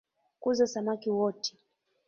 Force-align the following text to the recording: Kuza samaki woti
Kuza 0.41 0.65
samaki 0.67 1.09
woti 1.17 1.51